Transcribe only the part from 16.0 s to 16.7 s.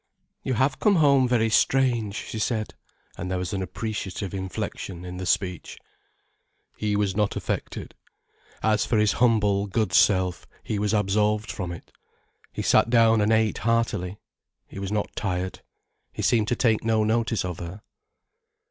He seemed to